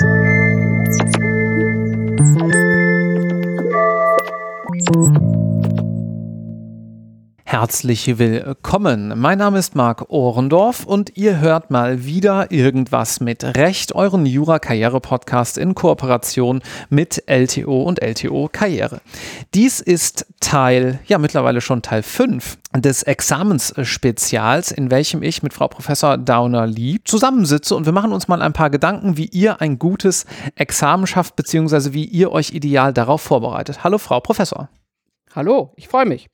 [0.00, 0.27] podcast.
[7.60, 9.14] Herzlich willkommen.
[9.18, 15.58] Mein Name ist Marc Ohrendorf und ihr hört mal wieder irgendwas mit Recht, euren Jura-Karriere-Podcast
[15.58, 19.00] in Kooperation mit LTO und LTO Karriere.
[19.54, 25.66] Dies ist Teil, ja mittlerweile schon Teil 5 des Examensspezials, in welchem ich mit Frau
[25.66, 30.26] Professor Downer-Lee zusammensitze und wir machen uns mal ein paar Gedanken, wie ihr ein gutes
[30.54, 33.82] Examen schafft, beziehungsweise wie ihr euch ideal darauf vorbereitet.
[33.82, 34.68] Hallo Frau Professor.
[35.34, 36.28] Hallo, ich freue mich.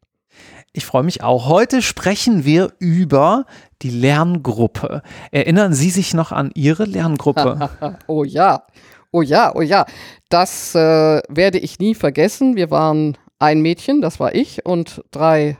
[0.76, 1.48] Ich freue mich auch.
[1.48, 3.46] Heute sprechen wir über
[3.82, 5.02] die Lerngruppe.
[5.30, 7.70] Erinnern Sie sich noch an Ihre Lerngruppe?
[8.08, 8.64] oh ja,
[9.12, 9.86] oh ja, oh ja.
[10.30, 12.56] Das äh, werde ich nie vergessen.
[12.56, 15.56] Wir waren ein Mädchen, das war ich, und drei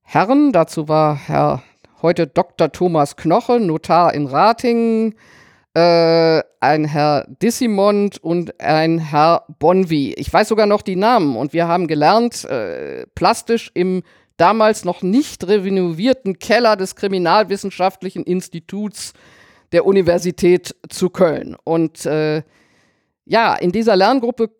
[0.00, 0.52] Herren.
[0.52, 1.62] Dazu war Herr
[2.00, 2.72] heute Dr.
[2.72, 5.16] Thomas Knoche, Notar in Ratingen,
[5.74, 10.14] äh, ein Herr Dissimond und ein Herr Bonvi.
[10.16, 14.02] Ich weiß sogar noch die Namen und wir haben gelernt, äh, plastisch im
[14.36, 19.12] damals noch nicht renovierten Keller des Kriminalwissenschaftlichen Instituts
[19.72, 21.56] der Universität zu Köln.
[21.64, 22.42] Und äh,
[23.26, 24.50] ja, in dieser Lerngruppe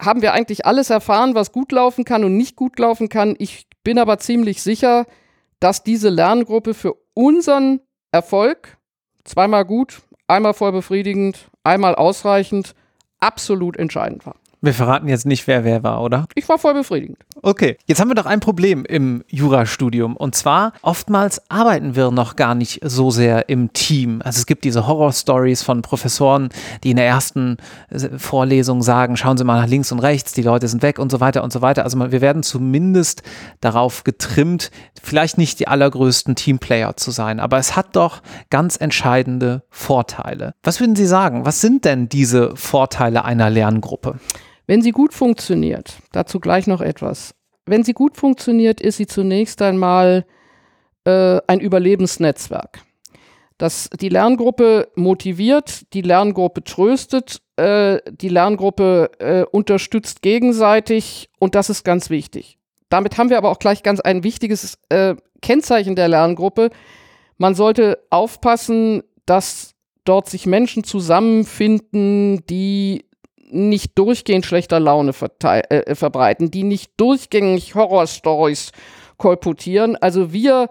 [0.00, 3.34] haben wir eigentlich alles erfahren, was gut laufen kann und nicht gut laufen kann.
[3.38, 5.06] Ich bin aber ziemlich sicher,
[5.60, 7.80] dass diese Lerngruppe für unseren
[8.12, 8.78] Erfolg
[9.24, 12.74] zweimal gut, einmal voll befriedigend, einmal ausreichend,
[13.20, 14.36] absolut entscheidend war.
[14.66, 16.26] Wir verraten jetzt nicht, wer wer war, oder?
[16.34, 17.18] Ich war voll befriedigend.
[17.40, 20.16] Okay, jetzt haben wir doch ein Problem im Jurastudium.
[20.16, 24.20] Und zwar, oftmals arbeiten wir noch gar nicht so sehr im Team.
[24.24, 26.48] Also es gibt diese Horror-Stories von Professoren,
[26.82, 27.58] die in der ersten
[27.90, 31.12] äh, Vorlesung sagen, schauen Sie mal nach links und rechts, die Leute sind weg und
[31.12, 31.84] so weiter und so weiter.
[31.84, 33.22] Also wir werden zumindest
[33.60, 38.20] darauf getrimmt, vielleicht nicht die allergrößten Teamplayer zu sein, aber es hat doch
[38.50, 40.54] ganz entscheidende Vorteile.
[40.64, 41.46] Was würden Sie sagen?
[41.46, 44.18] Was sind denn diese Vorteile einer Lerngruppe?
[44.66, 47.34] Wenn sie gut funktioniert, dazu gleich noch etwas.
[47.66, 50.26] Wenn sie gut funktioniert, ist sie zunächst einmal
[51.04, 52.80] äh, ein Überlebensnetzwerk.
[53.58, 61.70] Das die Lerngruppe motiviert, die Lerngruppe tröstet, äh, die Lerngruppe äh, unterstützt gegenseitig und das
[61.70, 62.58] ist ganz wichtig.
[62.88, 66.70] Damit haben wir aber auch gleich ganz ein wichtiges äh, Kennzeichen der Lerngruppe.
[67.38, 69.74] Man sollte aufpassen, dass
[70.04, 73.06] dort sich Menschen zusammenfinden, die
[73.50, 75.12] nicht durchgehend schlechter Laune
[75.42, 78.72] äh, verbreiten, die nicht durchgängig Horrorstories
[79.16, 79.96] kolportieren.
[79.96, 80.68] Also wir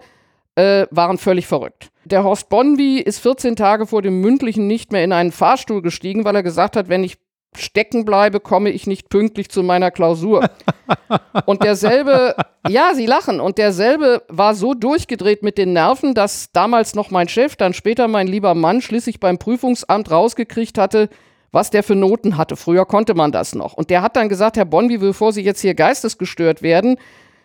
[0.54, 1.90] äh, waren völlig verrückt.
[2.04, 6.24] Der Horst Bonby ist 14 Tage vor dem mündlichen nicht mehr in einen Fahrstuhl gestiegen,
[6.24, 7.18] weil er gesagt hat, wenn ich
[7.58, 10.48] stecken bleibe, komme ich nicht pünktlich zu meiner Klausur.
[11.46, 12.36] und derselbe,
[12.68, 17.28] ja, sie lachen, und derselbe war so durchgedreht mit den Nerven, dass damals noch mein
[17.28, 21.08] Chef, dann später mein lieber Mann, schließlich beim Prüfungsamt rausgekriegt hatte,
[21.52, 22.56] was der für Noten hatte.
[22.56, 23.74] Früher konnte man das noch.
[23.74, 26.96] Und der hat dann gesagt, Herr Bonvi, bevor Sie jetzt hier geistesgestört werden,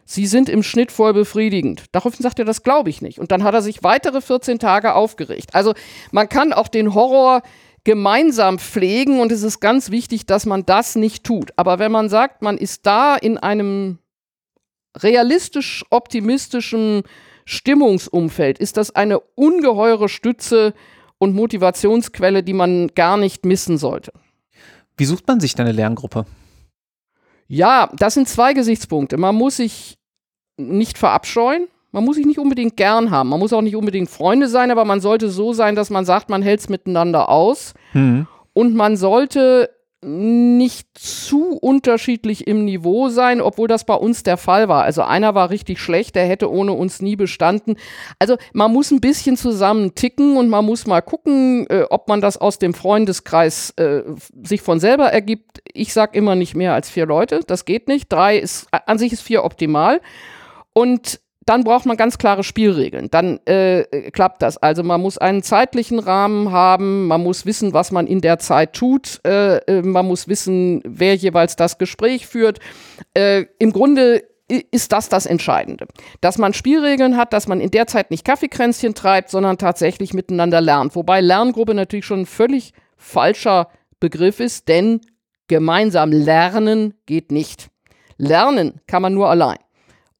[0.06, 1.86] Sie sind im Schnitt voll befriedigend.
[1.92, 3.20] Daraufhin sagt er, das glaube ich nicht.
[3.20, 5.52] Und dann hat er sich weitere 14 Tage aufgeregt.
[5.54, 5.74] Also
[6.12, 7.42] man kann auch den Horror
[7.84, 11.52] gemeinsam pflegen und es ist ganz wichtig, dass man das nicht tut.
[11.56, 14.00] Aber wenn man sagt, man ist da in einem
[14.98, 17.04] realistisch optimistischen
[17.46, 20.74] Stimmungsumfeld, ist das eine ungeheure Stütze
[21.22, 24.12] und Motivationsquelle, die man gar nicht missen sollte.
[24.98, 26.26] Wie sucht man sich deine Lerngruppe?
[27.48, 29.18] Ja, das sind zwei Gesichtspunkte.
[29.18, 30.00] Man muss sich
[30.58, 31.68] nicht verabscheuen.
[31.92, 33.30] Man muss sich nicht unbedingt gern haben.
[33.30, 36.30] Man muss auch nicht unbedingt Freunde sein, aber man sollte so sein, dass man sagt,
[36.30, 37.76] man hält es miteinander aus.
[37.94, 38.26] Mhm.
[38.54, 39.70] Und man sollte
[40.04, 44.84] nicht zu unterschiedlich im Niveau sein, obwohl das bei uns der Fall war.
[44.84, 47.76] Also einer war richtig schlecht, der hätte ohne uns nie bestanden.
[48.18, 52.20] Also man muss ein bisschen zusammen ticken und man muss mal gucken, äh, ob man
[52.20, 54.02] das aus dem Freundeskreis äh,
[54.44, 55.62] sich von selber ergibt.
[55.72, 58.12] Ich sage immer nicht mehr als vier Leute, das geht nicht.
[58.12, 60.02] Drei ist an sich ist vier optimal.
[60.74, 63.10] Und dann braucht man ganz klare Spielregeln.
[63.10, 64.58] Dann äh, klappt das.
[64.58, 68.74] Also man muss einen zeitlichen Rahmen haben, man muss wissen, was man in der Zeit
[68.74, 72.60] tut, äh, äh man muss wissen, wer jeweils das Gespräch führt.
[73.16, 74.24] Äh, Im Grunde
[74.72, 75.88] ist das das Entscheidende.
[76.20, 80.62] Dass man Spielregeln hat, dass man in der Zeit nicht Kaffeekränzchen treibt, sondern tatsächlich miteinander
[80.62, 80.96] lernt.
[80.96, 85.02] Wobei Lerngruppe natürlich schon ein völlig falscher Begriff ist, denn
[85.48, 87.70] gemeinsam lernen geht nicht.
[88.18, 89.58] Lernen kann man nur allein.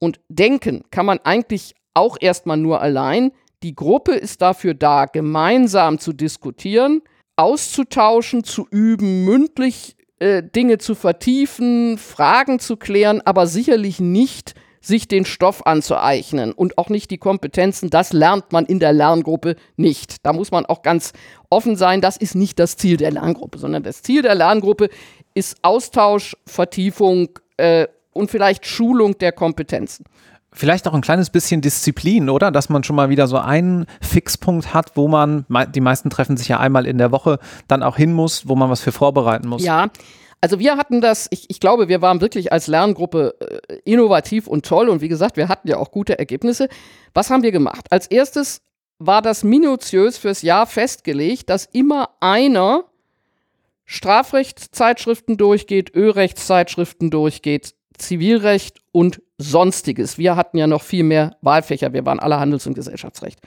[0.02, 3.30] Und denken kann man eigentlich auch erstmal nur allein.
[3.62, 7.02] Die Gruppe ist dafür da, gemeinsam zu diskutieren,
[7.36, 15.06] auszutauschen, zu üben, mündlich äh, Dinge zu vertiefen, Fragen zu klären, aber sicherlich nicht sich
[15.06, 20.26] den Stoff anzueignen und auch nicht die Kompetenzen, das lernt man in der Lerngruppe nicht.
[20.26, 21.12] Da muss man auch ganz
[21.48, 24.88] offen sein, das ist nicht das Ziel der Lerngruppe, sondern das Ziel der Lerngruppe
[25.34, 30.04] ist Austausch, Vertiefung äh, und vielleicht Schulung der Kompetenzen.
[30.54, 32.50] Vielleicht auch ein kleines bisschen Disziplin, oder?
[32.50, 36.48] Dass man schon mal wieder so einen Fixpunkt hat, wo man, die meisten treffen sich
[36.48, 37.38] ja einmal in der Woche,
[37.68, 39.64] dann auch hin muss, wo man was für vorbereiten muss.
[39.64, 39.88] Ja,
[40.42, 44.66] also wir hatten das, ich, ich glaube, wir waren wirklich als Lerngruppe äh, innovativ und
[44.66, 46.68] toll und wie gesagt, wir hatten ja auch gute Ergebnisse.
[47.14, 47.86] Was haben wir gemacht?
[47.90, 48.60] Als erstes
[48.98, 52.84] war das minutiös fürs Jahr festgelegt, dass immer einer
[53.86, 60.18] Strafrechtszeitschriften durchgeht, Ölrechtszeitschriften durchgeht, Zivilrecht und Sonstiges.
[60.18, 63.38] Wir hatten ja noch viel mehr Wahlfächer, wir waren alle Handels- und Gesellschaftsrecht.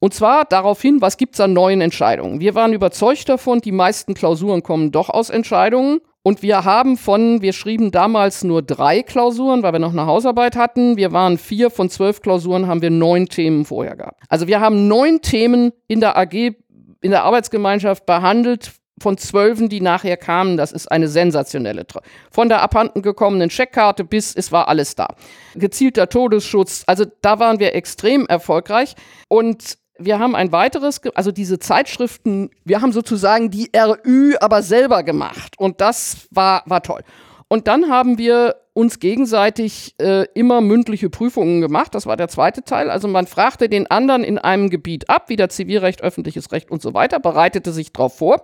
[0.00, 2.40] Und zwar daraufhin, was gibt es an neuen Entscheidungen?
[2.40, 6.00] Wir waren überzeugt davon, die meisten Klausuren kommen doch aus Entscheidungen.
[6.22, 10.56] Und wir haben von, wir schrieben damals nur drei Klausuren, weil wir noch eine Hausarbeit
[10.56, 10.96] hatten.
[10.96, 14.22] Wir waren vier von zwölf Klausuren, haben wir neun Themen vorher gehabt.
[14.28, 19.80] Also wir haben neun Themen in der AG, in der Arbeitsgemeinschaft behandelt, von Zwölfen, die
[19.80, 21.86] nachher kamen, das ist eine sensationelle.
[21.86, 22.00] Tra
[22.30, 25.08] von der abhanden gekommenen Checkkarte bis es war alles da.
[25.54, 28.94] Gezielter Todesschutz, also da waren wir extrem erfolgreich
[29.28, 35.02] und wir haben ein weiteres, also diese Zeitschriften, wir haben sozusagen die RÜ aber selber
[35.02, 37.02] gemacht und das war, war toll.
[37.48, 41.94] Und dann haben wir uns gegenseitig äh, immer mündliche Prüfungen gemacht.
[41.94, 42.90] Das war der zweite Teil.
[42.90, 46.82] Also man fragte den anderen in einem Gebiet ab, wie der Zivilrecht, öffentliches Recht und
[46.82, 48.42] so weiter, bereitete sich darauf vor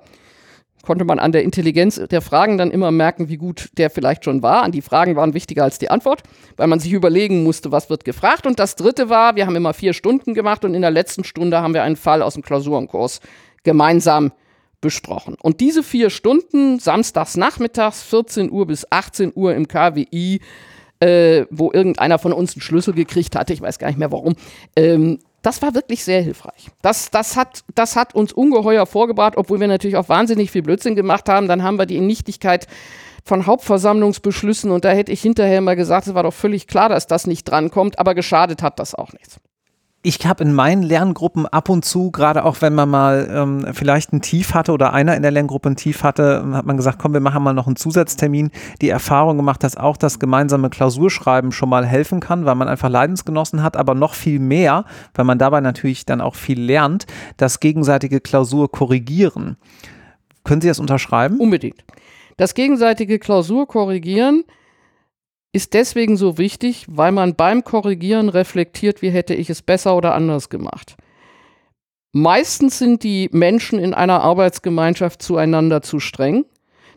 [0.82, 4.42] konnte man an der Intelligenz der Fragen dann immer merken, wie gut der vielleicht schon
[4.42, 4.62] war.
[4.62, 6.22] An die Fragen waren wichtiger als die Antwort,
[6.56, 8.46] weil man sich überlegen musste, was wird gefragt.
[8.46, 11.60] Und das dritte war, wir haben immer vier Stunden gemacht und in der letzten Stunde
[11.60, 13.20] haben wir einen Fall aus dem Klausurenkurs
[13.62, 14.32] gemeinsam
[14.80, 15.36] besprochen.
[15.40, 20.40] Und diese vier Stunden, samstags nachmittags, 14 Uhr bis 18 Uhr im KWI,
[21.00, 24.34] äh, wo irgendeiner von uns einen Schlüssel gekriegt hatte, ich weiß gar nicht mehr warum,
[24.76, 26.70] ähm, das war wirklich sehr hilfreich.
[26.82, 30.96] Das, das, hat, das hat uns ungeheuer vorgebracht, obwohl wir natürlich auch wahnsinnig viel Blödsinn
[30.96, 31.48] gemacht haben.
[31.48, 32.66] Dann haben wir die Nichtigkeit
[33.24, 37.06] von Hauptversammlungsbeschlüssen und da hätte ich hinterher mal gesagt, es war doch völlig klar, dass
[37.06, 39.40] das nicht drankommt, aber geschadet hat das auch nichts
[40.02, 44.14] ich habe in meinen Lerngruppen ab und zu, gerade auch wenn man mal ähm, vielleicht
[44.14, 47.12] ein Tief hatte oder einer in der Lerngruppe ein Tief hatte, hat man gesagt, komm,
[47.12, 48.50] wir machen mal noch einen Zusatztermin.
[48.80, 52.88] Die Erfahrung gemacht, dass auch das gemeinsame Klausurschreiben schon mal helfen kann, weil man einfach
[52.88, 57.06] Leidensgenossen hat, aber noch viel mehr, weil man dabei natürlich dann auch viel lernt,
[57.36, 59.58] das gegenseitige Klausur korrigieren.
[60.44, 61.38] Können Sie das unterschreiben?
[61.38, 61.84] Unbedingt.
[62.38, 64.44] Das gegenseitige Klausur korrigieren
[65.52, 70.14] ist deswegen so wichtig, weil man beim Korrigieren reflektiert, wie hätte ich es besser oder
[70.14, 70.96] anders gemacht.
[72.12, 76.44] Meistens sind die Menschen in einer Arbeitsgemeinschaft zueinander zu streng.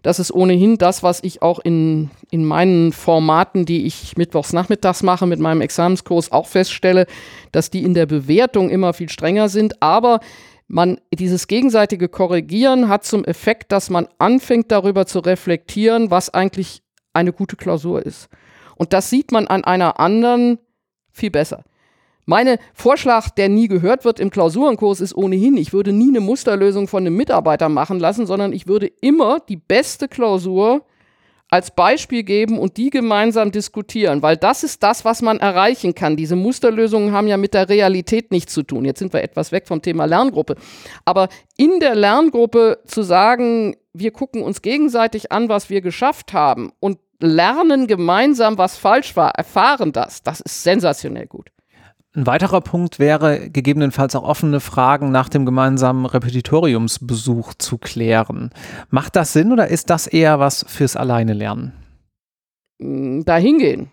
[0.02, 5.02] Das ist ohnehin das, was ich auch in, in meinen Formaten, die ich mittwochs nachmittags
[5.02, 7.06] mache mit meinem Examenskurs, auch feststelle,
[7.52, 9.82] dass die in der Bewertung immer viel strenger sind.
[9.82, 10.20] Aber
[10.68, 16.82] man, dieses gegenseitige Korrigieren hat zum Effekt, dass man anfängt darüber zu reflektieren, was eigentlich
[17.14, 18.28] eine gute Klausur ist.
[18.76, 20.60] Und das sieht man an einer anderen
[21.12, 21.64] viel besser.
[22.26, 26.88] Mein Vorschlag, der nie gehört wird im Klausurenkurs, ist ohnehin, ich würde nie eine Musterlösung
[26.88, 30.86] von einem Mitarbeiter machen lassen, sondern ich würde immer die beste Klausur
[31.50, 36.16] als Beispiel geben und die gemeinsam diskutieren, weil das ist das, was man erreichen kann.
[36.16, 38.86] Diese Musterlösungen haben ja mit der Realität nichts zu tun.
[38.86, 40.56] Jetzt sind wir etwas weg vom Thema Lerngruppe.
[41.06, 46.72] Aber in der Lerngruppe zu sagen, wir gucken uns gegenseitig an, was wir geschafft haben
[46.80, 50.22] und lernen gemeinsam, was falsch war, erfahren das.
[50.22, 51.50] Das ist sensationell gut.
[52.16, 58.52] Ein weiterer Punkt wäre, gegebenenfalls auch offene Fragen nach dem gemeinsamen Repetitoriumsbesuch zu klären.
[58.92, 61.74] Macht das Sinn oder ist das eher was fürs Alleine lernen?
[62.80, 63.92] Hm, Dahingehen.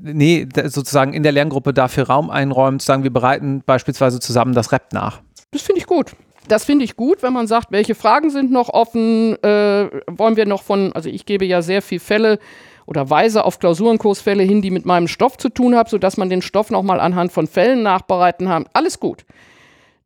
[0.00, 4.72] Nee, sozusagen in der Lerngruppe dafür Raum einräumen, zu sagen, wir bereiten beispielsweise zusammen das
[4.72, 5.22] Rep nach.
[5.52, 6.14] Das finde ich gut
[6.48, 10.46] das finde ich gut, wenn man sagt, welche Fragen sind noch offen, äh, wollen wir
[10.46, 12.38] noch von, also ich gebe ja sehr viel Fälle
[12.86, 16.42] oder weise auf Klausurenkursfälle hin, die mit meinem Stoff zu tun haben, sodass man den
[16.42, 18.64] Stoff nochmal anhand von Fällen nachbereiten haben.
[18.72, 19.24] Alles gut.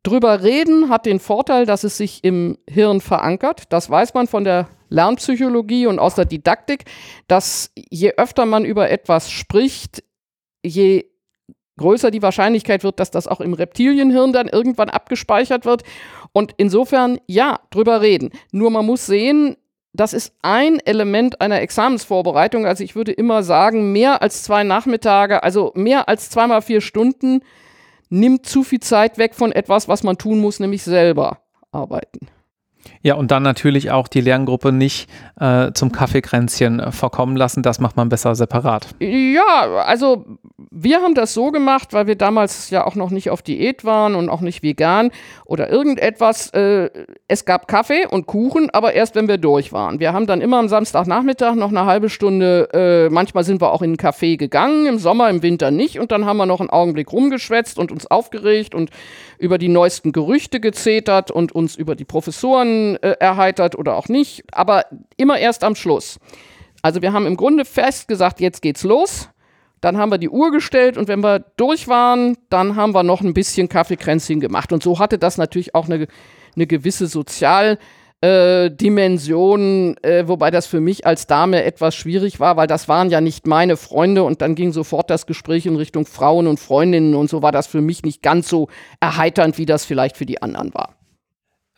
[0.03, 3.63] Drüber reden hat den Vorteil, dass es sich im Hirn verankert.
[3.69, 6.83] Das weiß man von der Lernpsychologie und aus der Didaktik,
[7.27, 10.03] dass je öfter man über etwas spricht,
[10.61, 11.05] je
[11.77, 15.83] größer die Wahrscheinlichkeit wird, dass das auch im Reptilienhirn dann irgendwann abgespeichert wird.
[16.31, 18.31] Und insofern, ja, drüber reden.
[18.51, 19.55] Nur man muss sehen,
[19.93, 22.65] das ist ein Element einer Examensvorbereitung.
[22.65, 27.41] Also ich würde immer sagen, mehr als zwei Nachmittage, also mehr als zweimal vier Stunden
[28.09, 31.39] nimmt zu viel Zeit weg von etwas, was man tun muss, nämlich selber
[31.71, 32.27] arbeiten.
[33.01, 37.63] Ja, und dann natürlich auch die Lerngruppe nicht äh, zum Kaffeekränzchen äh, verkommen lassen.
[37.63, 38.87] Das macht man besser separat.
[38.99, 40.25] Ja, also
[40.71, 44.15] wir haben das so gemacht, weil wir damals ja auch noch nicht auf Diät waren
[44.15, 45.11] und auch nicht vegan
[45.45, 46.49] oder irgendetwas.
[46.49, 46.89] Äh,
[47.27, 49.99] es gab Kaffee und Kuchen, aber erst wenn wir durch waren.
[49.99, 53.81] Wir haben dann immer am Samstagnachmittag noch eine halbe Stunde, äh, manchmal sind wir auch
[53.81, 55.99] in ein Café gegangen, im Sommer, im Winter nicht.
[55.99, 58.89] Und dann haben wir noch einen Augenblick rumgeschwätzt und uns aufgeregt und
[59.39, 64.43] über die neuesten Gerüchte gezetert und uns über die Professoren äh, erheitert oder auch nicht.
[64.51, 64.85] Aber
[65.17, 66.19] immer erst am Schluss.
[66.81, 69.29] Also wir haben im Grunde fest gesagt, jetzt geht's los.
[69.83, 73.19] Dann haben wir die Uhr gestellt und wenn wir durch waren, dann haben wir noch
[73.19, 74.71] ein bisschen Kaffeekränzchen gemacht.
[74.71, 76.07] Und so hatte das natürlich auch eine,
[76.55, 82.67] eine gewisse Sozialdimension, äh, äh, wobei das für mich als Dame etwas schwierig war, weil
[82.67, 86.47] das waren ja nicht meine Freunde und dann ging sofort das Gespräch in Richtung Frauen
[86.47, 88.69] und Freundinnen und so war das für mich nicht ganz so
[89.01, 90.95] erheiternd, wie das vielleicht für die anderen war.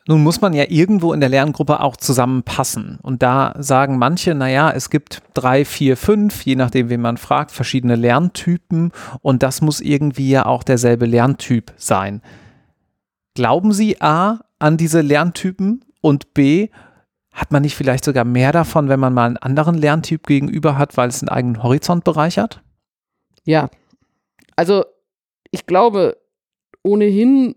[0.08, 3.00] Nun muss man ja irgendwo in der Lerngruppe auch zusammenpassen.
[3.02, 7.52] Und da sagen manche, naja, es gibt drei, vier, fünf, je nachdem, wen man fragt,
[7.52, 8.92] verschiedene Lerntypen.
[9.22, 12.22] Und das muss irgendwie ja auch derselbe Lerntyp sein.
[13.34, 16.70] Glauben Sie A an diese Lerntypen und B,
[17.36, 20.96] hat man nicht vielleicht sogar mehr davon, wenn man mal einen anderen Lerntyp gegenüber hat,
[20.96, 22.64] weil es einen eigenen Horizont bereichert?
[23.44, 23.70] Ja,
[24.56, 24.86] also
[25.52, 26.18] ich glaube
[26.82, 27.56] ohnehin,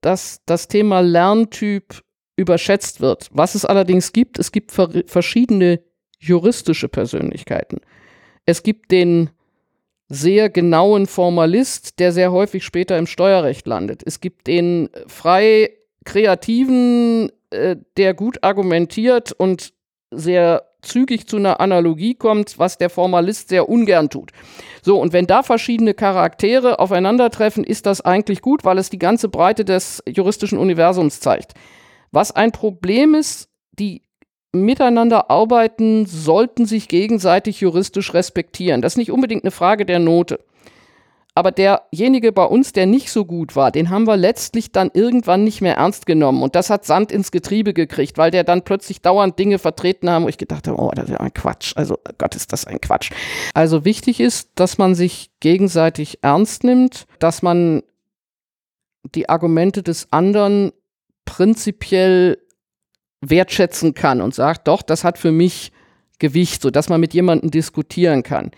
[0.00, 2.02] dass das Thema Lerntyp
[2.36, 3.28] überschätzt wird.
[3.32, 5.80] Was es allerdings gibt, es gibt verschiedene
[6.18, 7.80] juristische Persönlichkeiten.
[8.46, 9.30] Es gibt den
[10.08, 14.02] sehr genauen Formalist, der sehr häufig später im Steuerrecht landet.
[14.04, 15.70] Es gibt den frei
[16.04, 19.74] kreativen, äh, der gut argumentiert und
[20.10, 24.32] sehr zügig zu einer Analogie kommt, was der Formalist sehr ungern tut.
[24.82, 29.28] So, und wenn da verschiedene Charaktere aufeinandertreffen, ist das eigentlich gut, weil es die ganze
[29.28, 31.54] Breite des juristischen Universums zeigt.
[32.10, 34.02] Was ein Problem ist, die
[34.52, 38.80] miteinander arbeiten, sollten sich gegenseitig juristisch respektieren.
[38.80, 40.40] Das ist nicht unbedingt eine Frage der Note.
[41.38, 45.44] Aber derjenige bei uns, der nicht so gut war, den haben wir letztlich dann irgendwann
[45.44, 46.42] nicht mehr ernst genommen.
[46.42, 50.24] Und das hat Sand ins Getriebe gekriegt, weil der dann plötzlich dauernd Dinge vertreten haben,
[50.24, 51.74] wo ich gedacht habe, oh, das ist ja ein Quatsch.
[51.76, 53.12] Also Gott, ist das ein Quatsch.
[53.54, 57.84] Also wichtig ist, dass man sich gegenseitig ernst nimmt, dass man
[59.14, 60.72] die Argumente des anderen
[61.24, 62.38] prinzipiell
[63.20, 65.70] wertschätzen kann und sagt, doch, das hat für mich
[66.18, 68.50] Gewicht, sodass man mit jemandem diskutieren kann.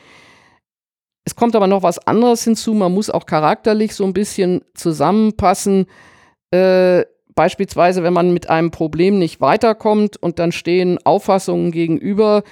[1.31, 2.75] Es kommt aber noch was anderes hinzu.
[2.75, 5.87] Man muss auch charakterlich so ein bisschen zusammenpassen.
[6.51, 7.05] Äh,
[7.37, 12.43] beispielsweise, wenn man mit einem Problem nicht weiterkommt und dann stehen Auffassungen gegenüber,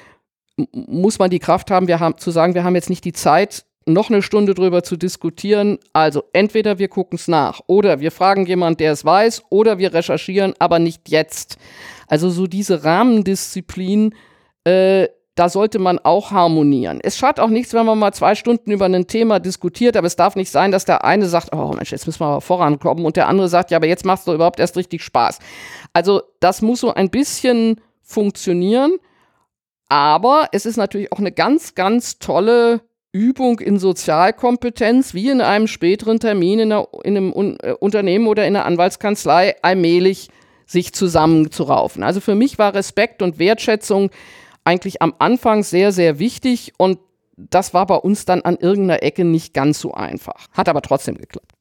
[0.73, 3.65] muss man die Kraft haben, wir haben zu sagen, wir haben jetzt nicht die Zeit,
[3.85, 5.79] noch eine Stunde drüber zu diskutieren.
[5.93, 9.93] Also entweder wir gucken es nach oder wir fragen jemanden, der es weiß, oder wir
[9.93, 11.59] recherchieren, aber nicht jetzt.
[12.07, 14.15] Also so diese Rahmendisziplin
[14.63, 15.09] äh,
[15.39, 16.99] da sollte man auch harmonieren.
[17.01, 20.17] Es schadet auch nichts, wenn man mal zwei Stunden über ein Thema diskutiert, aber es
[20.17, 23.17] darf nicht sein, dass der eine sagt, oh Mensch, jetzt müssen wir aber vorankommen und
[23.17, 25.39] der andere sagt, ja, aber jetzt macht es doch überhaupt erst richtig Spaß.
[25.93, 28.97] Also das muss so ein bisschen funktionieren,
[29.89, 32.81] aber es ist natürlich auch eine ganz, ganz tolle
[33.13, 38.27] Übung in Sozialkompetenz, wie in einem späteren Termin in, einer, in einem Un äh, Unternehmen
[38.27, 40.31] oder in einer Anwaltskanzlei allmählich
[40.67, 42.03] sich zusammenzuraufen.
[42.03, 44.11] Also für mich war Respekt und Wertschätzung
[44.69, 46.99] eigentlich am Anfang sehr, sehr wichtig und
[47.39, 50.47] das war bei uns dann an irgendeiner Ecke nicht ganz so einfach.
[50.53, 51.53] Hat aber trotzdem geklappt.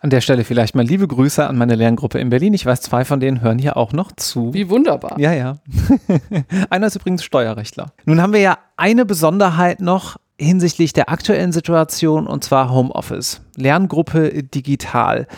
[0.00, 2.54] An der Stelle vielleicht mal liebe Grüße an meine Lerngruppe in Berlin.
[2.54, 4.52] Ich weiß, zwei von denen hören hier auch noch zu.
[4.52, 5.18] Wie wunderbar.
[5.18, 5.58] Ja, ja.
[6.70, 7.92] Einer ist übrigens Steuerrechtler.
[8.04, 13.42] Nun haben wir ja eine Besonderheit noch hinsichtlich der aktuellen Situation und zwar Homeoffice.
[13.56, 15.28] Lerngruppe digital.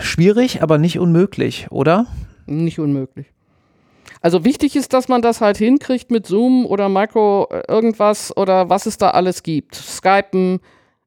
[0.00, 2.06] Schwierig, aber nicht unmöglich, oder?
[2.46, 3.26] Nicht unmöglich.
[4.20, 8.68] Also wichtig ist, dass man das halt hinkriegt mit Zoom oder Micro äh, irgendwas oder
[8.68, 10.60] was es da alles gibt, Skypen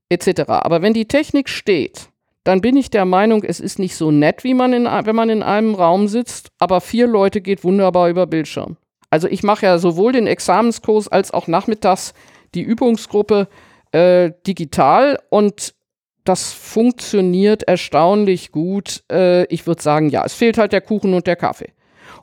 [0.09, 0.41] etc.
[0.47, 2.09] Aber wenn die Technik steht,
[2.43, 5.29] dann bin ich der Meinung, es ist nicht so nett, wie man in, wenn man
[5.29, 8.77] in einem Raum sitzt, aber vier Leute geht wunderbar über Bildschirm.
[9.09, 12.13] Also ich mache ja sowohl den Examenskurs als auch nachmittags
[12.55, 13.47] die Übungsgruppe
[13.91, 15.75] äh, digital und
[16.23, 19.03] das funktioniert erstaunlich gut.
[19.11, 21.73] Äh, ich würde sagen, ja, es fehlt halt der Kuchen und der Kaffee.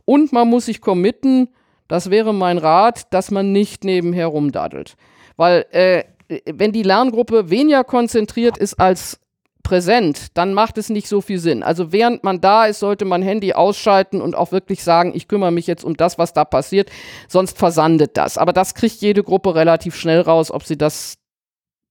[0.05, 1.49] Und man muss sich committen,
[1.89, 4.97] das wäre mein Rat, dass man nicht nebenher rumdaddelt.
[5.37, 6.05] Weil äh,
[6.53, 9.19] wenn die Lerngruppe weniger konzentriert ist als
[9.63, 11.63] präsent, dann macht es nicht so viel Sinn.
[11.63, 15.51] Also während man da ist, sollte man Handy ausschalten und auch wirklich sagen, ich kümmere
[15.51, 16.91] mich jetzt um das, was da passiert,
[17.29, 18.39] sonst versandet das.
[18.39, 21.19] Aber das kriegt jede Gruppe relativ schnell raus, ob sie das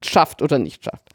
[0.04, 1.10] schafft oder nicht schafft.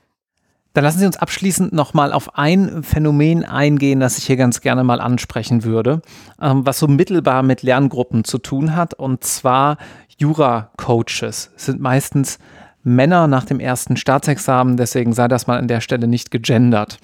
[0.74, 4.82] Dann lassen Sie uns abschließend nochmal auf ein Phänomen eingehen, das ich hier ganz gerne
[4.82, 6.02] mal ansprechen würde,
[6.42, 9.78] ähm, was so mittelbar mit Lerngruppen zu tun hat, und zwar
[10.18, 12.38] Jura-Coaches sind meistens
[12.82, 16.98] Männer nach dem ersten Staatsexamen, deswegen sei das mal an der Stelle nicht gegendert.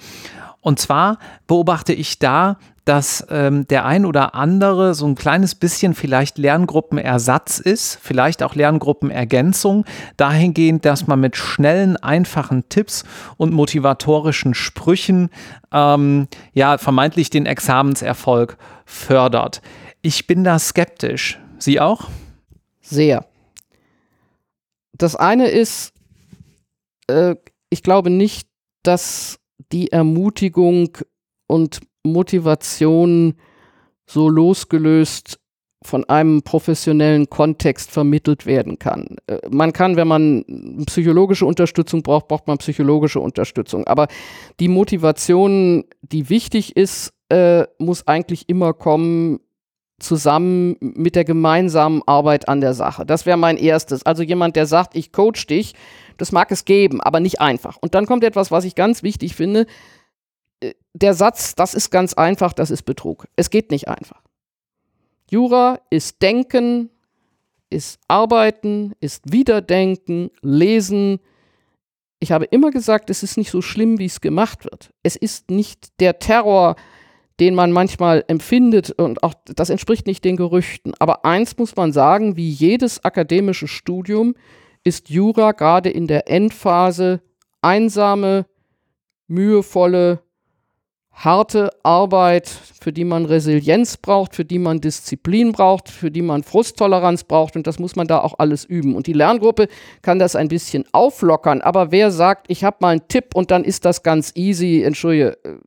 [0.61, 5.93] Und zwar beobachte ich da, dass ähm, der ein oder andere so ein kleines bisschen
[5.93, 9.85] vielleicht Lerngruppenersatz ist, vielleicht auch Lerngruppenergänzung,
[10.17, 13.03] dahingehend, dass man mit schnellen, einfachen Tipps
[13.37, 15.29] und motivatorischen Sprüchen
[15.71, 19.61] ähm, ja vermeintlich den Examenserfolg fördert.
[20.01, 21.39] Ich bin da skeptisch.
[21.59, 22.07] Sie auch?
[22.81, 23.25] Sehr.
[24.93, 25.93] Das eine ist,
[27.07, 27.35] äh,
[27.69, 28.47] ich glaube nicht,
[28.81, 29.40] dass
[29.71, 30.97] die Ermutigung
[31.47, 33.35] und Motivation
[34.05, 35.39] so losgelöst
[35.83, 39.17] von einem professionellen Kontext vermittelt werden kann.
[39.27, 43.87] Äh, man kann, wenn man psychologische Unterstützung braucht, braucht man psychologische Unterstützung.
[43.87, 44.07] Aber
[44.59, 49.39] die Motivation, die wichtig ist, äh, muss eigentlich immer kommen
[50.01, 53.05] zusammen mit der gemeinsamen Arbeit an der Sache.
[53.05, 54.05] Das wäre mein erstes.
[54.05, 55.73] Also jemand, der sagt, ich coach dich,
[56.17, 57.77] das mag es geben, aber nicht einfach.
[57.77, 59.65] Und dann kommt etwas, was ich ganz wichtig finde.
[60.59, 63.27] Äh, der Satz, das ist ganz einfach, das ist Betrug.
[63.35, 64.21] Es geht nicht einfach.
[65.29, 66.89] Jura ist Denken,
[67.69, 71.19] ist Arbeiten, ist Wiederdenken, Lesen.
[72.19, 74.91] Ich habe immer gesagt, es ist nicht so schlimm, wie es gemacht wird.
[75.03, 76.75] Es ist nicht der Terror,
[77.41, 80.93] den man manchmal empfindet und auch das entspricht nicht den Gerüchten.
[80.99, 84.35] Aber eins muss man sagen, wie jedes akademische Studium
[84.83, 87.19] ist Jura gerade in der Endphase
[87.61, 88.45] einsame,
[89.27, 90.21] mühevolle,
[91.13, 96.43] harte Arbeit, für die man Resilienz braucht, für die man Disziplin braucht, für die man
[96.43, 98.95] Frusttoleranz braucht und das muss man da auch alles üben.
[98.95, 99.67] Und die Lerngruppe
[100.01, 103.63] kann das ein bisschen auflockern, aber wer sagt, ich habe mal einen Tipp und dann
[103.63, 105.57] ist das ganz easy, entschuldige, äh,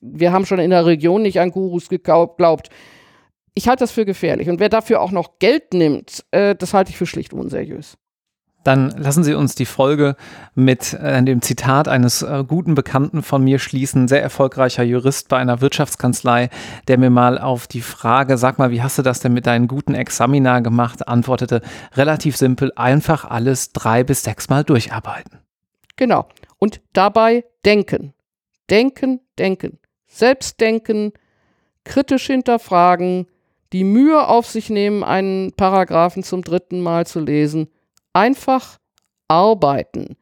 [0.00, 2.70] wir haben schon in der Region nicht an Gurus geglaubt.
[3.54, 6.90] Ich halte das für gefährlich und wer dafür auch noch Geld nimmt, äh, das halte
[6.90, 7.98] ich für schlicht unseriös.
[8.68, 10.14] Dann lassen Sie uns die Folge
[10.54, 15.38] mit äh, dem Zitat eines äh, guten Bekannten von mir schließen, sehr erfolgreicher Jurist bei
[15.38, 16.50] einer Wirtschaftskanzlei,
[16.86, 19.68] der mir mal auf die Frage, sag mal, wie hast du das denn mit deinen
[19.68, 21.62] guten Examina gemacht, antwortete,
[21.94, 25.38] relativ simpel, einfach alles drei bis sechs Mal durcharbeiten.
[25.96, 26.28] Genau.
[26.58, 28.12] Und dabei denken.
[28.68, 29.78] Denken, denken.
[30.08, 31.12] Selbstdenken,
[31.84, 33.28] kritisch hinterfragen,
[33.72, 37.68] die Mühe auf sich nehmen, einen Paragraphen zum dritten Mal zu lesen
[38.18, 38.78] einfach
[39.28, 40.16] arbeiten.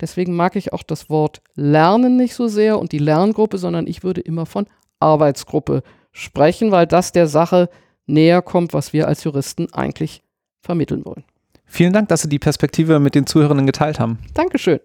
[0.00, 4.04] Deswegen mag ich auch das Wort Lernen nicht so sehr und die Lerngruppe, sondern ich
[4.04, 4.66] würde immer von
[5.00, 5.82] Arbeitsgruppe
[6.12, 7.68] sprechen, weil das der Sache
[8.06, 10.22] näher kommt, was wir als Juristen eigentlich
[10.60, 11.24] vermitteln wollen.
[11.64, 14.18] Vielen Dank, dass Sie die Perspektive mit den Zuhörenden geteilt haben.
[14.34, 14.76] Dankeschön.